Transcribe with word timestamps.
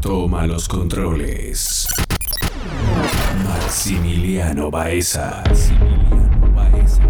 Toma 0.00 0.46
los 0.46 0.66
controles. 0.66 1.86
Maximiliano 3.44 4.70
Baeza. 4.70 5.42
Maximiliano 5.46 6.52
Baeza. 6.54 7.02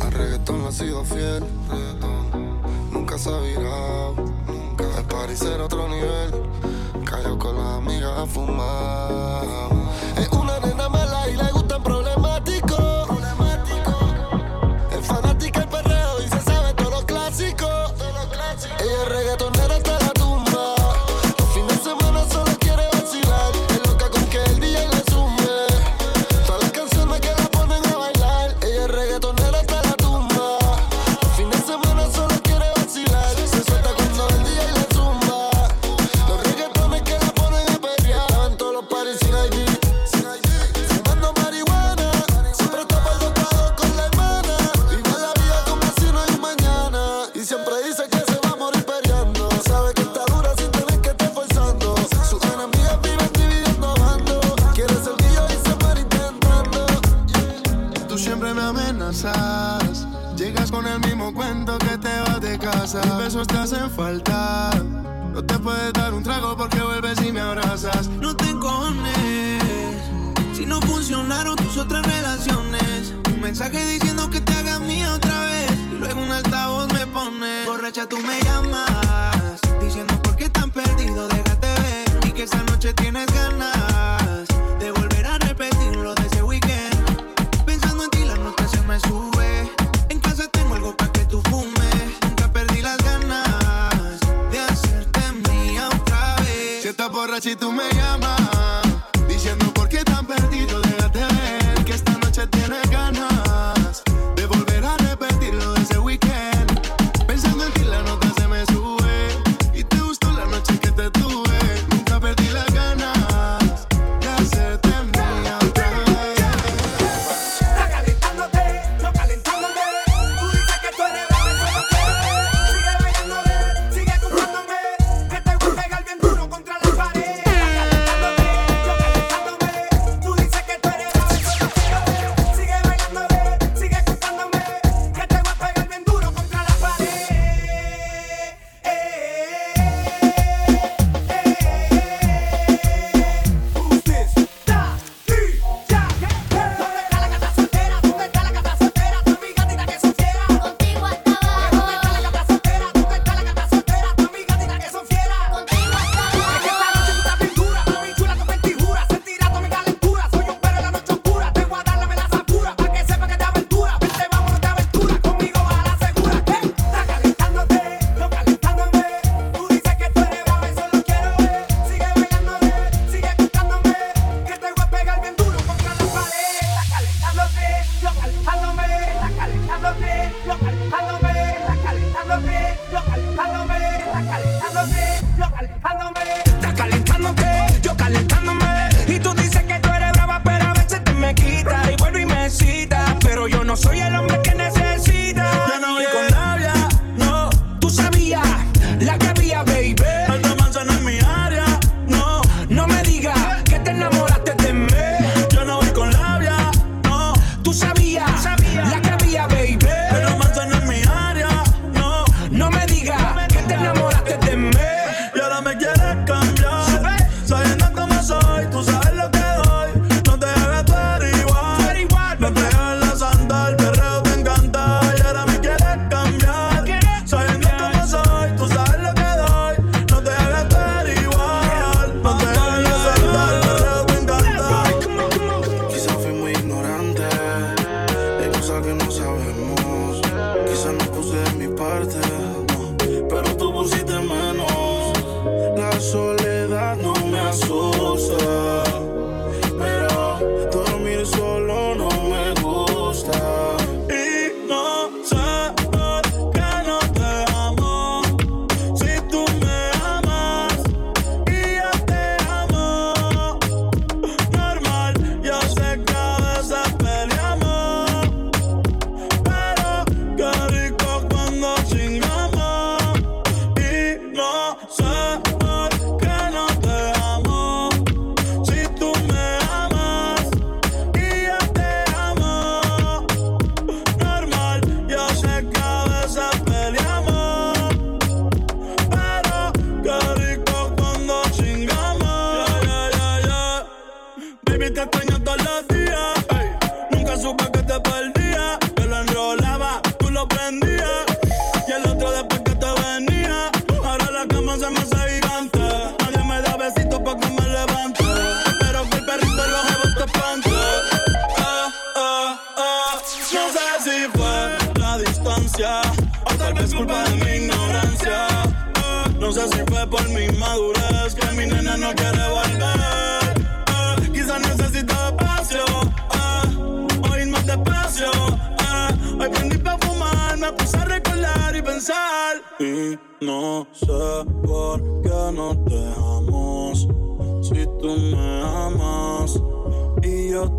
Al 0.00 0.12
reggaetón 0.12 0.66
ha 0.66 0.72
sido 0.72 1.04
fiel, 1.04 1.42
reggaetón. 1.68 2.60
Nunca 2.92 3.18
se 3.18 3.30
ha 3.30 3.40
virado, 3.40 4.14
nunca. 4.46 4.84
El 4.98 5.04
parecer 5.06 5.60
otro 5.60 5.88
nivel. 5.88 6.32
Cayó 7.04 7.36
con 7.38 7.56
las 7.56 7.78
amigas 7.78 8.18
a 8.18 8.26
fumar. 8.26 9.83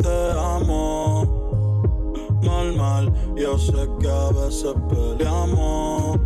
te 0.06 0.32
amo. 0.40 1.26
Mal, 2.44 2.76
mal, 2.76 3.14
yo 3.36 3.58
sé 3.58 3.90
que 4.00 4.08
a 4.08 4.30
veces 4.30 4.76
peleamos. 4.90 6.25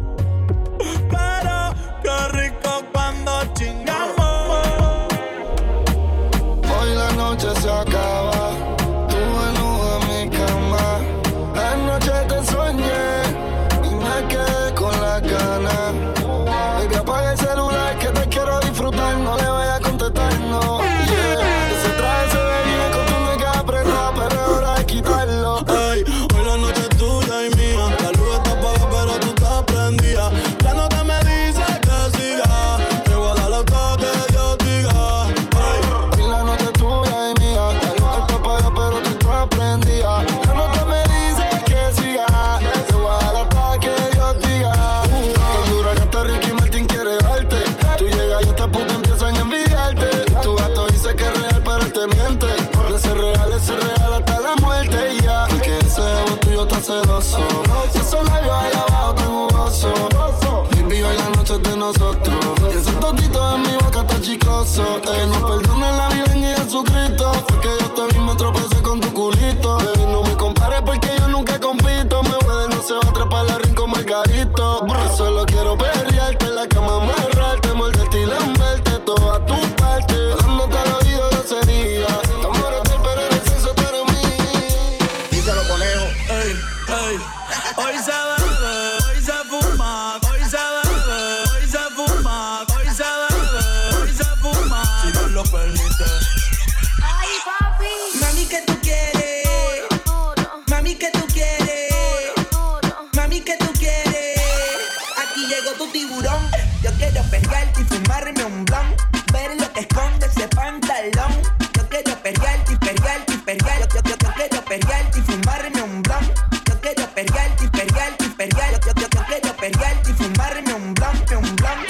perrearte 114.70 115.20
y 115.20 115.22
fumarme 115.24 115.82
un 115.82 116.04
blunt. 116.04 116.40
Yo 116.68 116.80
quiero 116.80 117.06
perrearte 117.16 117.66
y 117.66 117.68
perrearte 117.70 118.26
y 118.26 118.30
perrearte. 118.30 118.80
Yo, 118.86 118.94
yo, 118.94 119.08
yo, 119.10 119.26
quiero 119.26 119.58
perrearte 119.58 120.12
y 120.12 120.14
fumarme 120.14 120.74
un 120.74 120.94
blunt, 120.94 121.32
un 121.32 121.56
blunt. 121.56 121.90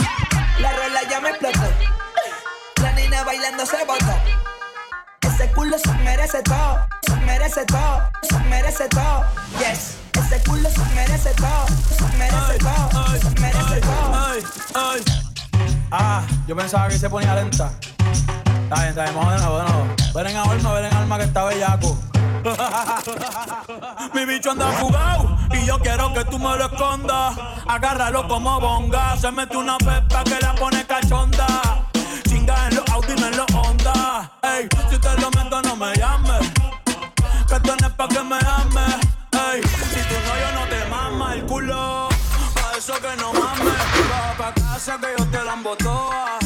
La 0.60 0.72
rola 0.72 1.02
ya 1.10 1.20
me 1.20 1.30
explotó. 1.30 1.68
La 2.82 2.94
nena 2.94 3.24
bailando 3.26 3.66
se 3.66 3.84
botó. 3.86 4.16
Ese 5.22 5.52
culo 5.52 5.78
se 5.78 5.92
merece 6.06 6.42
todo, 6.44 6.88
se 7.06 7.16
merece 7.18 7.66
todo, 7.66 8.10
se 8.24 8.40
merece 8.40 8.88
todo. 8.88 9.26
Yes. 9.60 9.98
Ese 10.14 10.42
culo 10.44 10.70
se 10.70 10.86
merece 10.96 11.32
todo, 11.32 11.68
se 11.98 12.18
merece 12.18 12.58
todo, 12.60 13.20
se 13.20 13.42
merece 13.42 13.82
todo. 13.82 14.10
Ah, 15.92 16.24
yo 16.48 16.56
pensaba 16.56 16.88
que 16.88 16.98
se 16.98 17.10
ponía 17.10 17.36
lenta. 17.36 17.72
Está 18.64 18.76
bien, 18.76 18.90
está 18.90 19.04
bien, 19.04 19.16
vamos 19.16 19.34
de 19.34 19.40
nuevo, 19.40 19.58
de 19.58 19.64
nuevo. 19.66 19.88
Ven 20.14 20.28
en 20.28 20.38
alma, 20.38 20.74
ven 20.74 20.86
en 20.86 20.94
alma 20.94 21.18
que 21.18 21.24
está 21.26 21.44
bellaco. 21.46 22.09
Mi 24.14 24.26
bicho 24.26 24.52
anda 24.52 24.72
jugado 24.80 25.38
y 25.52 25.66
yo 25.66 25.78
quiero 25.80 26.14
que 26.14 26.24
tú 26.26 26.40
me 26.40 26.58
lo 26.58 26.66
escondas. 26.66 27.36
Agárralo 27.68 28.28
como 28.28 28.60
bonga. 28.60 29.18
Se 29.18 29.32
mete 29.32 29.58
una 29.58 29.78
pepa 29.78 30.24
que 30.24 30.40
la 30.40 30.56
pone 30.56 30.86
cachonda. 30.86 31.86
Chinga 32.28 32.68
en 32.70 32.76
los 32.76 32.90
Audi, 32.90 33.16
no 33.16 33.28
en 33.28 33.38
los 33.38 33.48
Honda. 33.54 34.32
Ey, 34.42 34.68
si 34.90 34.98
te 34.98 35.22
lo 35.22 35.30
meto, 35.32 35.62
no 35.62 35.76
me 35.76 35.96
llames. 35.96 36.50
Que 37.48 37.60
tú 37.60 37.72
no 37.82 37.90
pa' 37.96 38.08
que 38.08 38.24
me 38.24 38.38
ames. 38.38 38.96
Ey, 39.32 39.62
si 39.62 40.02
tú 40.08 40.16
no, 40.26 40.34
yo 40.40 40.60
no 40.60 40.68
te 40.70 40.86
mama 40.90 41.34
el 41.34 41.46
culo. 41.46 42.10
Pa' 42.54 42.78
eso 42.78 42.94
que 42.94 43.16
no 43.18 43.34
mames. 43.34 43.74
Baja 44.10 44.36
pa' 44.38 44.54
casa 44.54 44.98
que 44.98 45.08
yo 45.18 45.26
te 45.28 45.44
la 45.44 45.54
embotoa. 45.54 46.39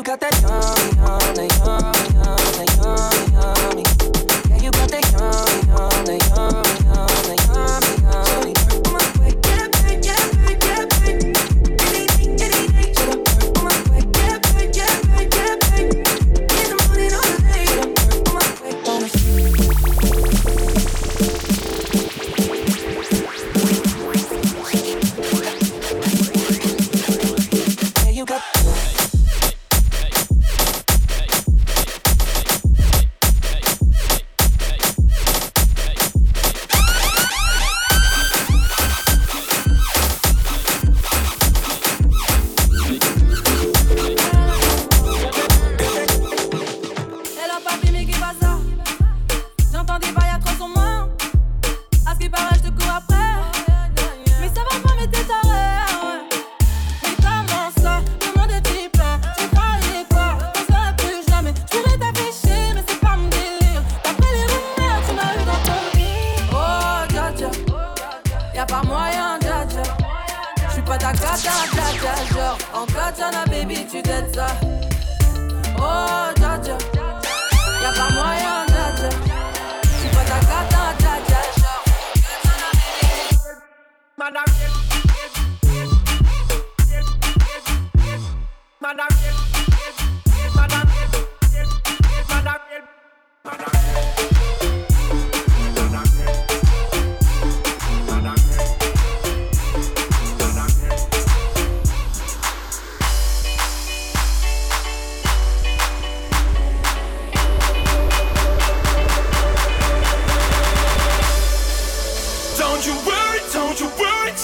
Got 0.04 0.20
that 0.20 0.43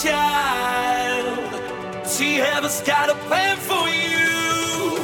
child. 0.03 1.27
She 2.07 2.35
has 2.35 2.81
got 2.81 3.09
a 3.09 3.15
plan 3.27 3.57
for 3.57 3.87
you. 3.89 4.97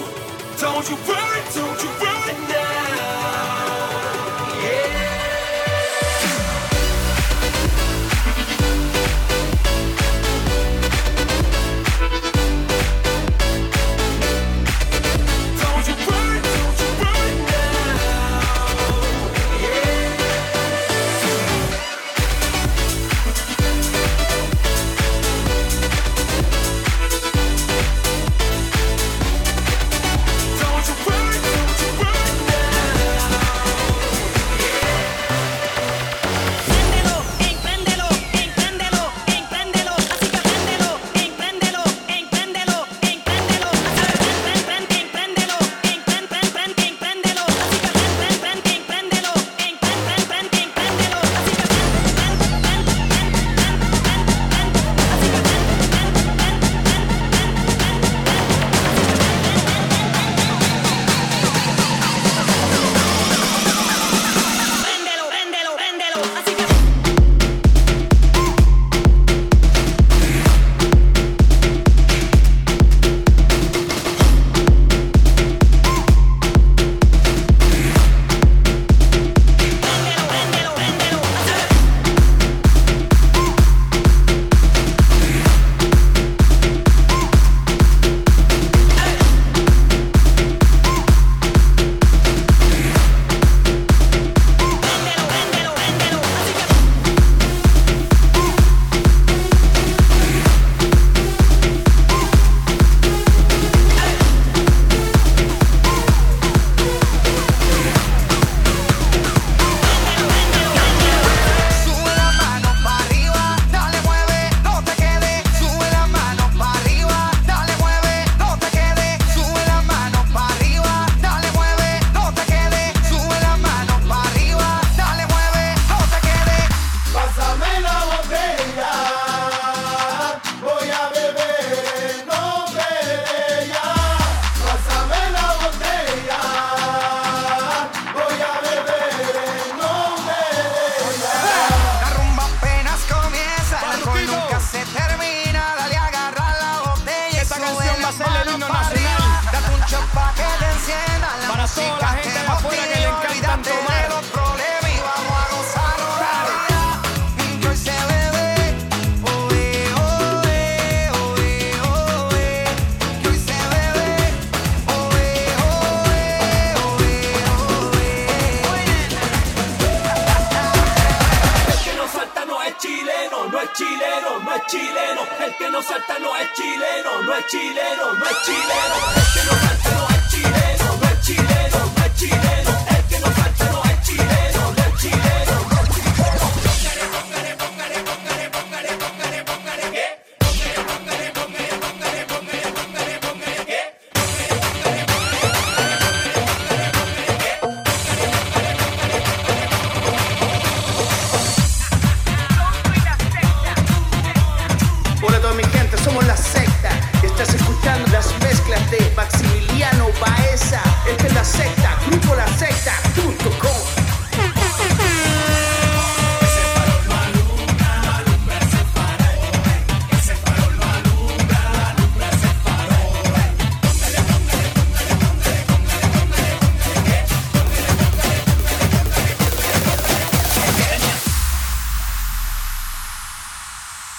Don't 0.59 0.89
you 0.89 0.95
worry, 1.07 1.41
don't 1.53 1.83
you 1.83 1.89
worry. 2.01 2.14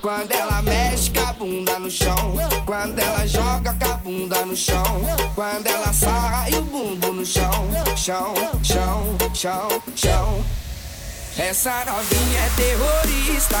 Quando 0.00 0.32
ela 0.32 0.60
mexe 0.62 1.10
com 1.10 1.20
a 1.20 1.32
bunda 1.32 1.78
no 1.78 1.90
chão. 1.90 2.34
Quando 2.66 2.98
ela 2.98 3.26
joga 3.26 3.72
com 3.74 3.84
a 3.84 3.96
bunda 3.96 4.44
no 4.44 4.56
chão. 4.56 5.02
Quando 5.34 5.66
ela 5.66 5.92
sai 5.92 6.54
o 6.54 6.62
bumbum 6.62 7.12
no 7.12 7.26
chão. 7.26 7.68
Chão, 7.96 8.34
chão, 8.62 9.16
chão, 9.34 9.82
chão. 9.94 10.44
Essa 11.38 11.84
novinha 11.84 12.40
é 12.40 12.50
terrorista. 12.56 13.58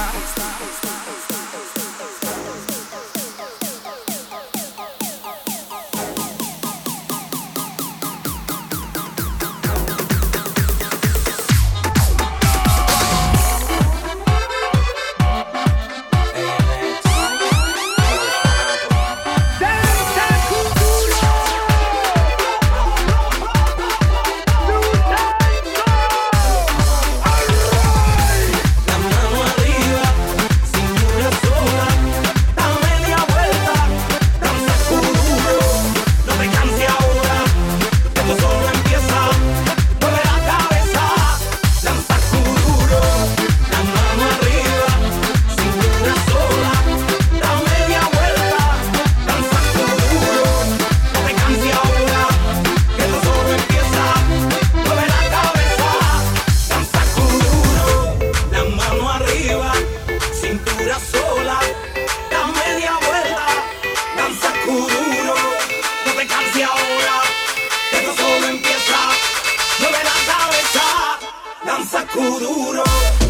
Kuduro. 72.18 73.27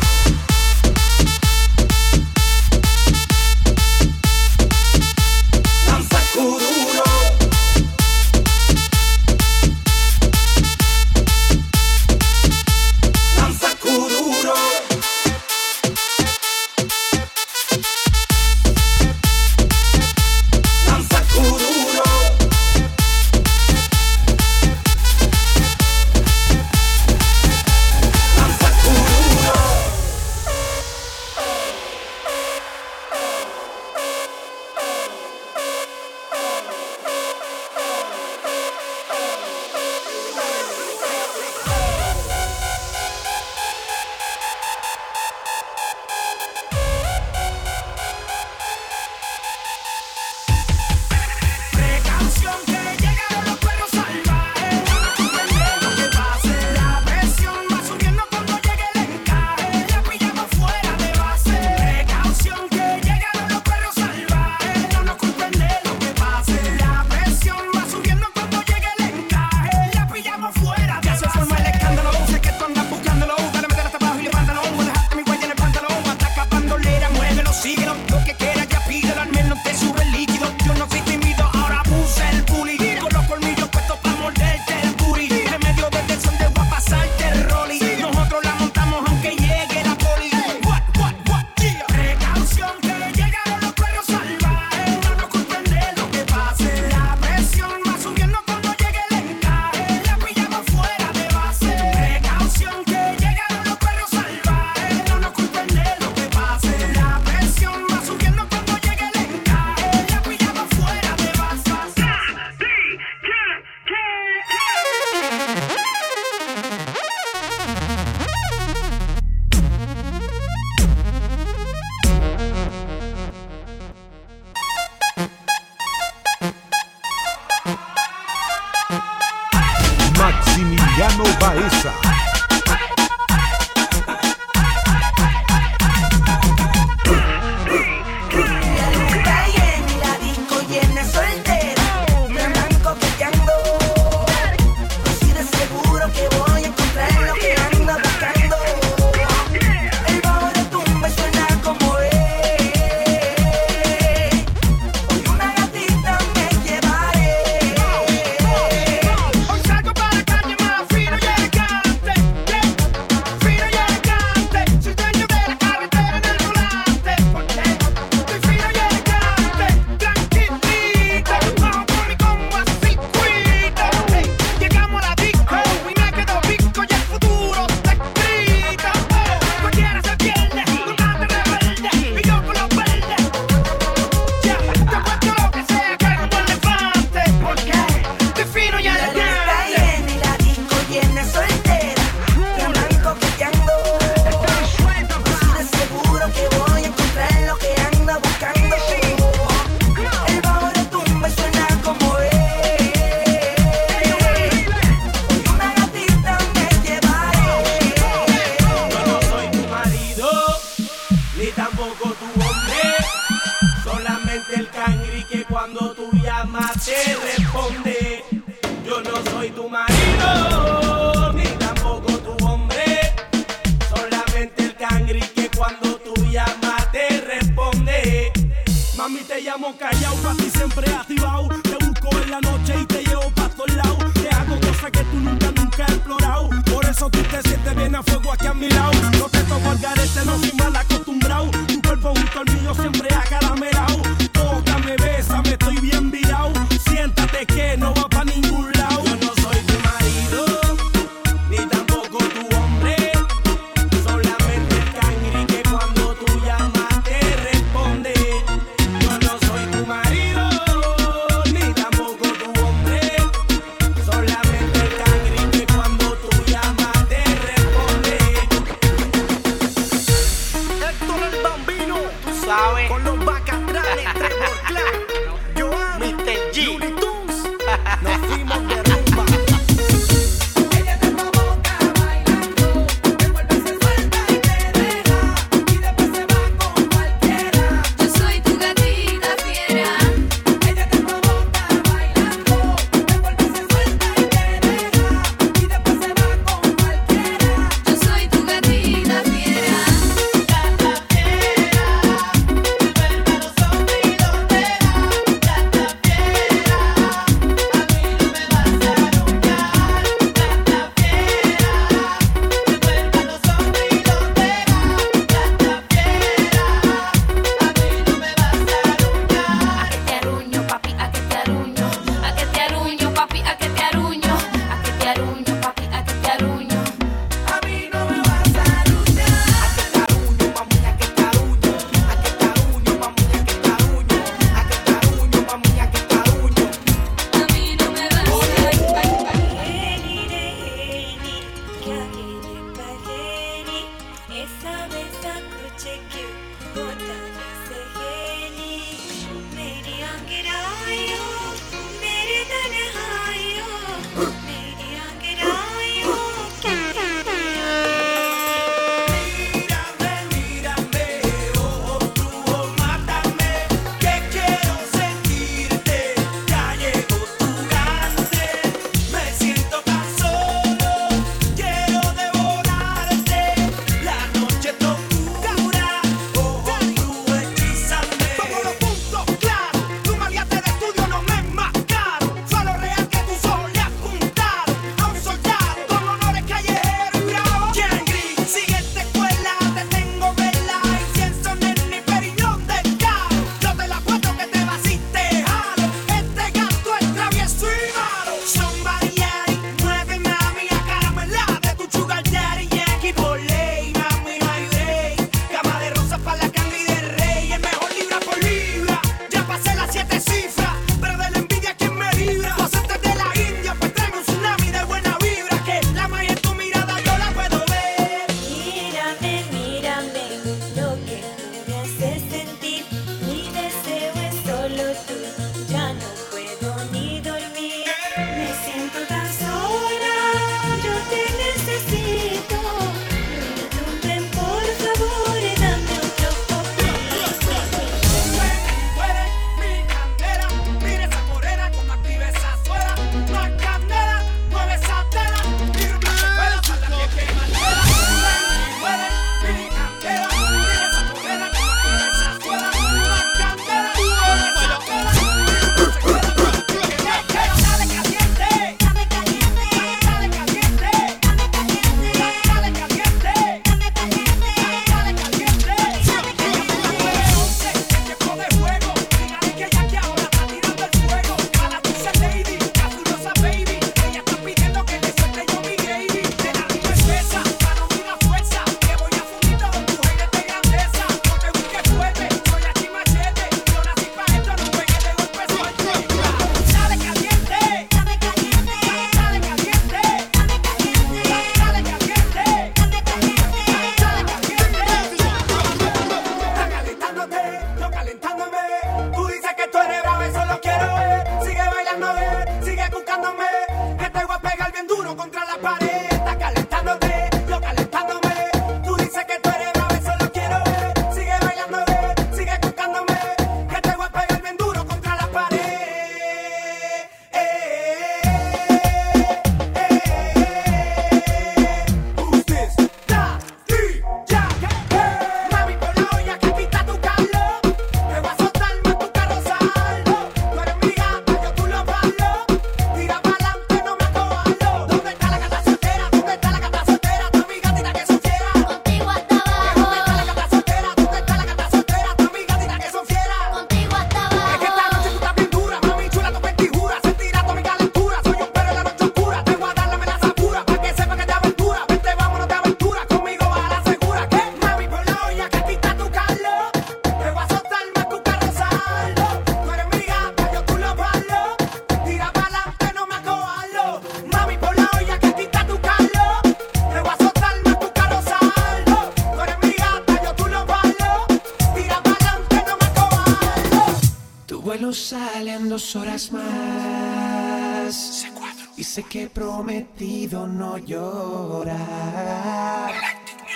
Sé 578.99 579.05
que 579.05 579.23
he 579.23 579.29
prometido 579.29 580.49
no 580.49 580.77
llorar. 580.77 581.79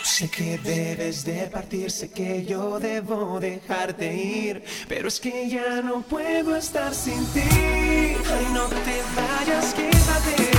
Sé 0.05 0.31
que 0.31 0.57
debes 0.59 1.25
de 1.25 1.49
partir, 1.49 1.91
sé 1.91 2.11
que 2.13 2.45
yo 2.45 2.79
debo 2.79 3.41
dejarte 3.41 4.15
ir, 4.15 4.63
pero 4.87 5.09
es 5.09 5.19
que 5.19 5.49
ya 5.49 5.83
no 5.83 6.03
puedo 6.03 6.55
estar 6.55 6.95
sin 6.95 7.27
ti. 7.35 7.41
Ay, 7.41 8.47
no 8.55 8.69
te 8.69 9.03
vayas, 9.17 9.75
quédate. 9.75 10.52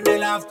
en 0.00 0.14
el 0.14 0.22
after. 0.22 0.49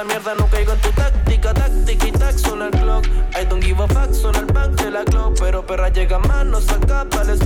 la 0.00 0.04
mierda, 0.04 0.34
no 0.34 0.46
caigo 0.46 0.72
en 0.72 0.80
tu 0.80 0.90
táctica, 0.92 1.52
táctica 1.52 2.06
y 2.06 2.12
tac, 2.12 2.36
suena 2.38 2.66
el 2.66 2.70
clock. 2.70 3.06
I 3.38 3.44
don't 3.44 3.62
give 3.62 3.82
a 3.82 3.88
fuck, 3.88 4.12
suena 4.14 4.38
el 4.38 4.46
back 4.46 4.70
de 4.82 4.90
la 4.90 5.04
clock. 5.04 5.38
Pero 5.38 5.66
perra 5.66 5.90
llega 5.90 6.18
más, 6.18 6.46
no 6.46 6.60
saca 6.60 7.04
para 7.04 7.32
el 7.32 7.38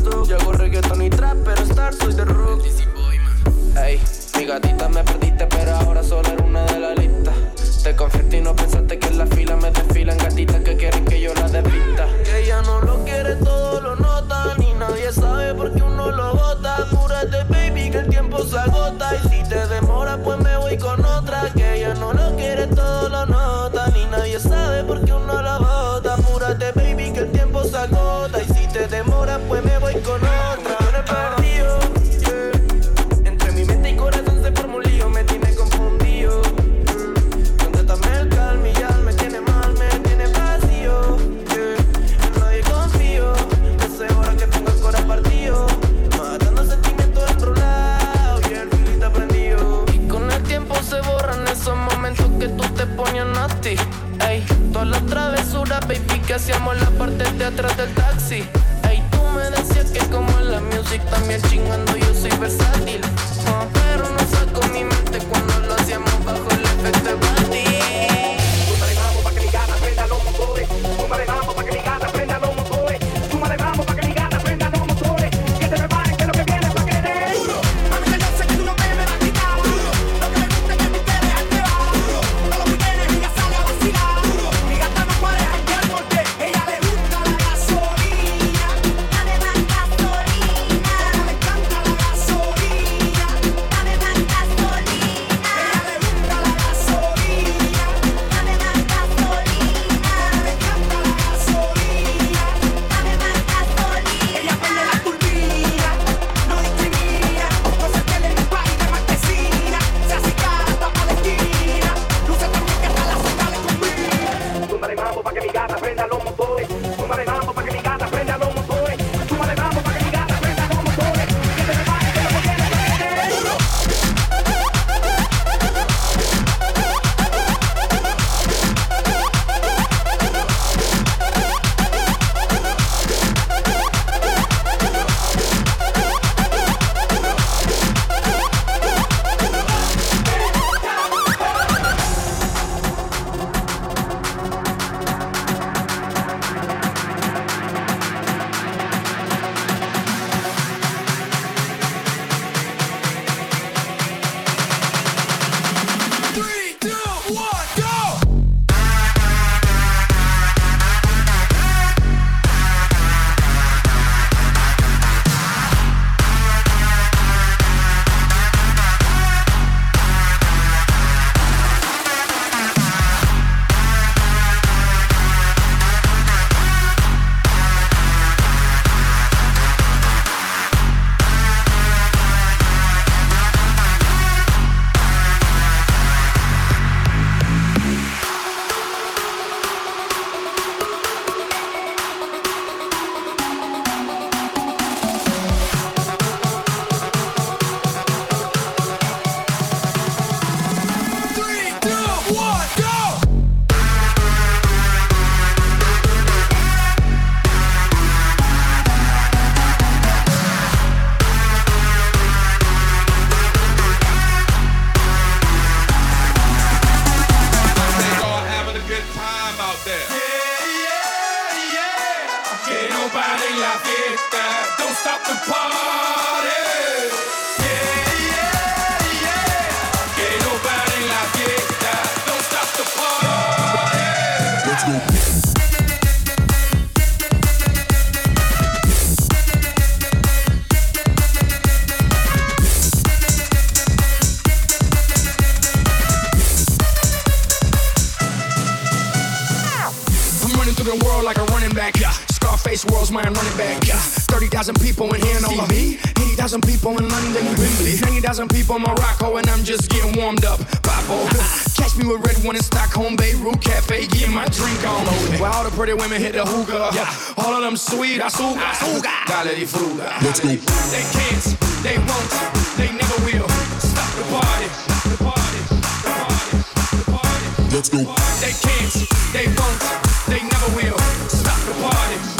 80,000 256.54 256.72
people 256.72 256.98
in 256.98 257.08
London, 257.08 257.44
Wembley. 257.58 257.98
90,000 257.98 258.48
people 258.48 258.76
in 258.76 258.82
Morocco, 258.82 259.36
and 259.38 259.46
I'm 259.48 259.64
just 259.64 259.90
getting 259.90 260.14
warmed 260.20 260.44
up. 260.44 260.60
Papo. 260.86 261.26
Catch 261.74 261.96
me 261.96 262.06
with 262.06 262.24
red 262.24 262.36
one 262.46 262.54
in 262.54 262.62
Stockholm, 262.62 263.16
Beirut 263.16 263.60
Cafe, 263.60 264.06
getting 264.06 264.32
my 264.32 264.46
drink 264.46 264.78
on. 264.86 265.04
Where 265.40 265.50
all 265.50 265.64
the 265.64 265.70
pretty 265.70 265.94
women 265.94 266.22
hit 266.22 266.34
the 266.34 266.44
hookah. 266.44 266.94
Yeah. 266.94 267.10
All 267.38 267.54
of 267.56 267.62
them 267.62 267.76
sweet, 267.76 268.20
azúcar, 268.20 268.70
azúcar. 268.70 269.26
Dale 269.26 269.56
disfruta. 269.58 270.14
Let's 270.22 270.38
go. 270.38 270.48
They 270.48 271.02
can't, 271.10 271.42
they 271.82 271.98
won't, 271.98 272.30
they 272.78 272.90
never 272.94 273.18
will. 273.26 273.48
Stop 273.82 274.14
the 274.14 274.22
party. 274.30 274.68
Stop 274.70 275.10
the 275.10 275.18
party. 275.26 275.60
The 276.06 276.14
party. 276.14 276.54
The 276.94 277.04
party. 277.10 277.74
Let's 277.74 277.88
go. 277.88 277.98
They 278.38 278.54
can't, 278.62 278.94
they 279.34 279.46
won't, 279.58 279.82
they 280.30 280.38
never 280.38 280.70
will. 280.78 280.98
Stop 281.26 281.58
the 281.66 281.74
party. 281.82 282.14
Stop 282.14 282.22
the 282.22 282.30
party. 282.30 282.33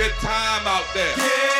Good 0.00 0.12
time 0.12 0.66
out 0.66 0.86
there. 0.94 1.12
Yeah, 1.18 1.59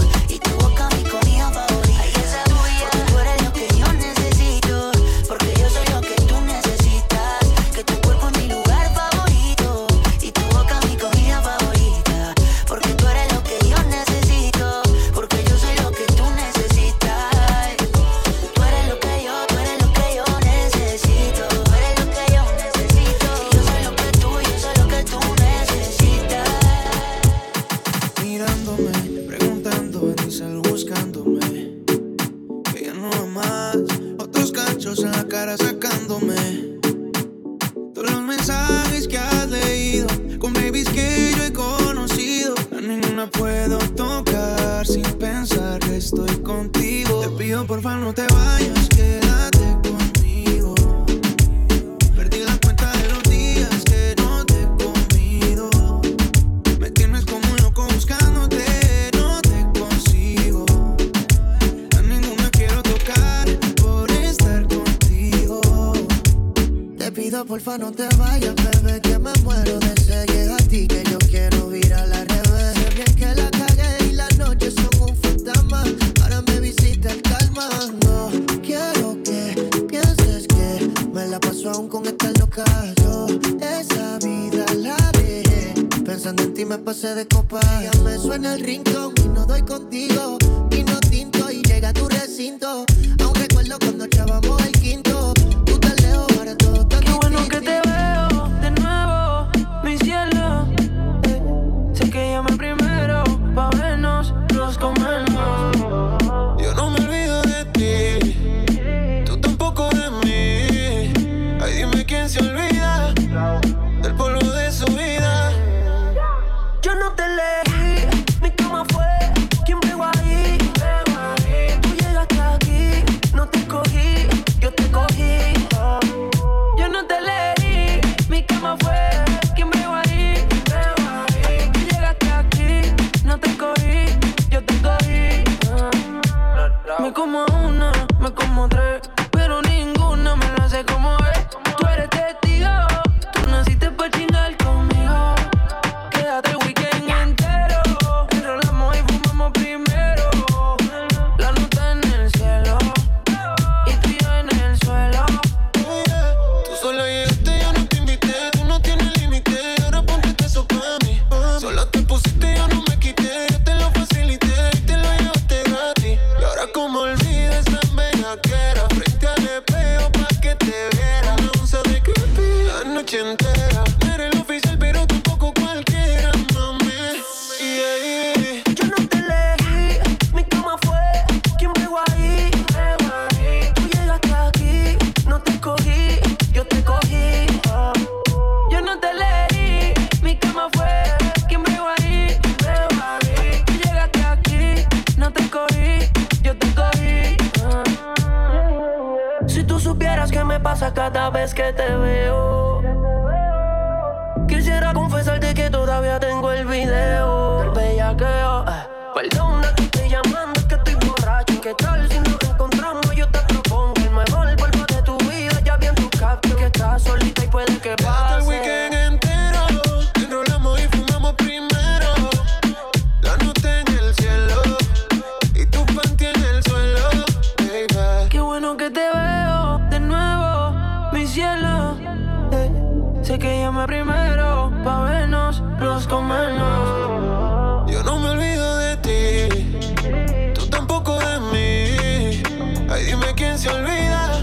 Llamé 233.71 233.87
primero 233.87 234.71
pa' 234.83 235.03
vernos, 235.03 235.63
los 235.79 236.07
comernos. 236.07 237.89
Yo 237.89 238.03
no 238.03 238.19
me 238.19 238.29
olvido 238.29 238.77
de 238.77 238.97
ti 238.97 240.53
Tú 240.53 240.67
tampoco 240.67 241.17
de 241.19 241.39
mí 241.51 242.43
Ay, 242.89 243.05
dime 243.05 243.33
quién 243.35 243.57
se 243.57 243.69
olvida 243.69 244.41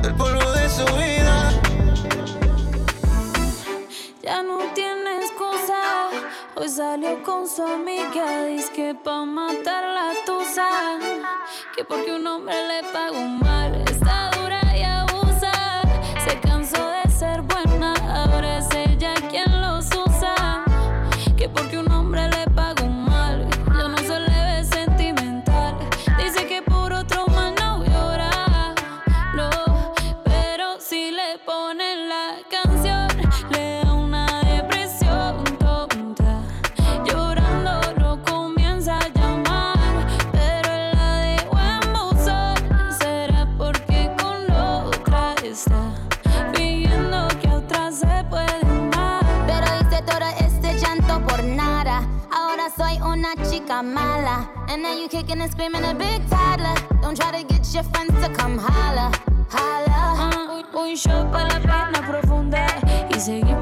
Del 0.00 0.14
polvo 0.14 0.52
de 0.52 0.68
su 0.68 0.84
vida 0.94 1.50
Ya 4.22 4.42
no 4.42 4.58
tiene 4.74 5.16
excusa. 5.18 6.08
Hoy 6.54 6.68
salió 6.68 7.22
con 7.24 7.48
su 7.48 7.62
amiga. 7.62 8.44
Dice 8.46 8.72
que 8.72 8.94
pa' 8.94 9.24
matar 9.24 9.82
la 9.82 10.12
tusa. 10.24 10.68
Que 11.74 11.84
porque 11.84 12.14
un 12.14 12.26
hombre 12.26 12.54
le 12.68 12.82
pagó 12.92 13.20
mal. 13.20 13.91
Mala. 53.82 54.48
And 54.68 54.82
now 54.82 54.94
you 54.96 55.08
kicking 55.08 55.40
and 55.40 55.50
screaming 55.50 55.84
a 55.84 55.94
big 55.94 56.28
toddler. 56.28 56.74
Don't 57.02 57.16
try 57.16 57.30
to 57.40 57.46
get 57.46 57.66
your 57.74 57.84
friends 57.84 58.14
to 58.24 58.32
come 58.32 58.58
holla. 58.58 59.12
Holla. 59.50 59.88
Ah, 59.88 60.42
Shot 60.94 61.32
para 61.32 61.48
la 61.48 61.60
pena 61.60 62.06
profunda 62.06 62.66
y 63.10 63.18
seguimos 63.18 63.61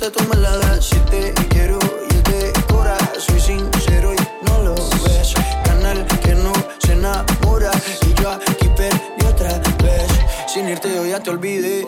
ruta, 0.00 0.10
tú 0.10 0.24
me. 0.28 0.40
Si 0.80 0.96
te 1.10 1.32
quiero 1.48 1.78
y 2.10 2.14
te 2.22 2.52
cora, 2.72 2.96
soy 3.18 3.40
sincero 3.40 4.12
y 4.14 4.46
no 4.46 4.62
lo 4.62 4.74
ves. 4.74 5.34
Canal 5.64 6.06
que 6.22 6.34
no 6.34 6.52
se 6.78 6.92
enamora. 6.92 7.70
Y 8.02 8.22
yo 8.22 8.30
aquí 8.30 8.68
perdí 8.76 9.26
otra 9.26 9.58
vez. 9.82 10.08
Sin 10.46 10.68
irte, 10.68 10.92
yo 10.94 11.04
ya 11.06 11.20
te 11.20 11.30
olvidé. 11.30 11.86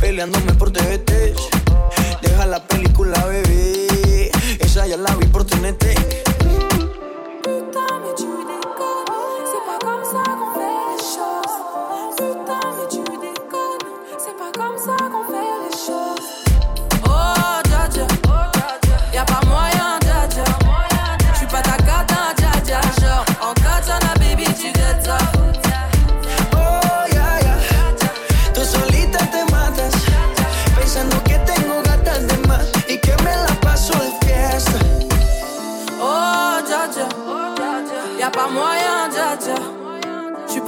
Peleándome 0.00 0.52
por 0.54 0.70
TVT. 0.72 1.34
Deja 2.22 2.46
la 2.46 2.60
película, 2.66 3.24
bebé. 3.26 4.30
Esa 4.58 4.86
ya 4.86 4.96
la 4.96 5.14
vi 5.16 5.23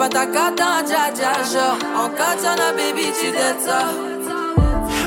J'suis 0.07 0.09
pas 0.09 0.09
ta 0.09 0.27
cata 0.27 0.83
dja 0.83 1.11
dja 1.15 1.33
Genre 1.51 1.79
en 2.05 2.09
katana 2.11 2.73
baby 2.73 3.13
tu 3.13 3.31
dettes 3.33 3.69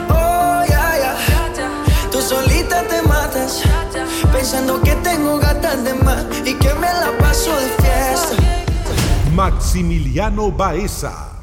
Oh, 0.09 0.63
ya, 0.67 0.97
ya. 0.97 1.15
Tú 2.11 2.21
solita 2.21 2.81
te 2.83 3.01
matas, 3.07 3.61
pensando 4.31 4.81
que 4.81 4.95
tengo 5.03 5.37
gatas 5.37 5.83
de 5.83 5.93
más 5.93 6.25
y 6.45 6.53
que 6.55 6.73
me 6.75 6.87
la 6.87 7.11
paso 7.19 7.51
de 7.51 7.69
fiesta. 7.81 8.35
Maximiliano 9.35 10.51
Baeza. 10.51 11.38